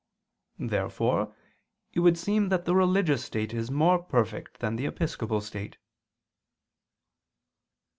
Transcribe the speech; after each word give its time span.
Therefore 0.57 1.31
it 1.93 1.99
would 1.99 2.17
seem 2.17 2.49
that 2.49 2.65
the 2.65 2.73
religious 2.73 3.23
state 3.23 3.53
is 3.53 3.69
more 3.69 3.99
perfect 4.01 4.57
than 4.59 4.75
the 4.75 4.87
episcopal 4.87 5.41
state. 5.41 5.77